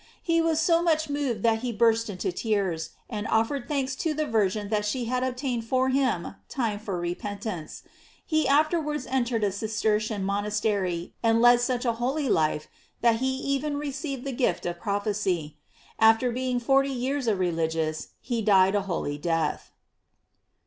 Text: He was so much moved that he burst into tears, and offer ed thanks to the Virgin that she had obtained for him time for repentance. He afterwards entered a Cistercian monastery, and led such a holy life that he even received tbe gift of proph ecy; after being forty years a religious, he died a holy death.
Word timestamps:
He 0.23 0.41
was 0.41 0.59
so 0.59 0.81
much 0.81 1.11
moved 1.11 1.43
that 1.43 1.59
he 1.59 1.71
burst 1.71 2.09
into 2.09 2.31
tears, 2.31 2.89
and 3.07 3.27
offer 3.27 3.57
ed 3.57 3.67
thanks 3.67 3.95
to 3.97 4.15
the 4.15 4.25
Virgin 4.25 4.69
that 4.69 4.83
she 4.83 5.05
had 5.05 5.21
obtained 5.23 5.63
for 5.65 5.89
him 5.89 6.33
time 6.49 6.79
for 6.79 6.99
repentance. 6.99 7.83
He 8.25 8.47
afterwards 8.47 9.05
entered 9.05 9.43
a 9.43 9.51
Cistercian 9.51 10.23
monastery, 10.23 11.13
and 11.21 11.39
led 11.39 11.61
such 11.61 11.85
a 11.85 11.93
holy 12.01 12.29
life 12.29 12.67
that 13.01 13.17
he 13.17 13.27
even 13.29 13.77
received 13.77 14.25
tbe 14.25 14.37
gift 14.39 14.65
of 14.65 14.79
proph 14.79 15.03
ecy; 15.05 15.57
after 15.99 16.31
being 16.31 16.59
forty 16.59 16.89
years 16.89 17.27
a 17.27 17.35
religious, 17.35 18.07
he 18.21 18.41
died 18.41 18.73
a 18.73 18.81
holy 18.81 19.19
death. 19.19 19.71